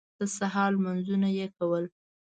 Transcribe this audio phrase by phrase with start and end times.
[0.19, 1.85] د سهار لمونځونه یې کول.